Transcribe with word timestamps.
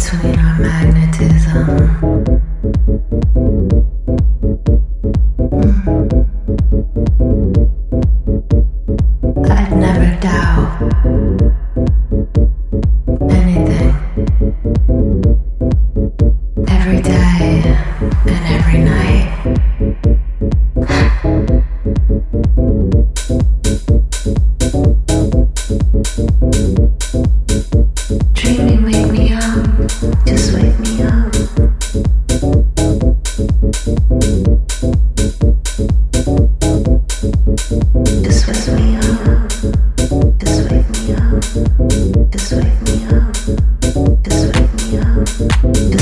between 0.00 0.38
our 0.38 0.58
magnetism. 0.58 2.00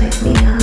wake 0.00 0.22
me 0.22 0.34
up. 0.46 0.59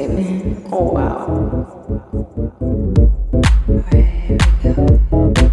me 0.09 0.55
Oh 0.71 0.91
wow. 0.91 1.25
All 3.67 3.77
right, 3.91 4.05
here 4.21 4.37
we 4.63 5.33
go. 5.33 5.44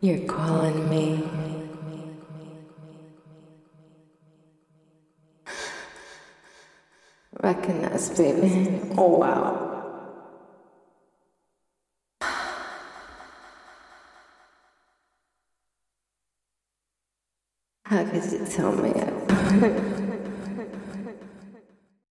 You're 0.00 0.26
calling 0.26 0.90
me. 0.90 1.26
Recognize, 7.42 8.10
baby. 8.10 8.80
Oh, 8.96 9.18
wow. 9.18 9.62
How 17.84 18.04
could 18.04 18.24
you 18.32 18.46
tell 18.46 18.72
me? 18.72 20.02